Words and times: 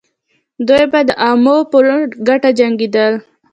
دوی 0.67 0.83
به 0.91 0.99
د 1.09 1.09
عوامو 1.25 1.57
په 1.71 1.77
ګټه 2.27 2.49
جنګېدل. 2.59 3.13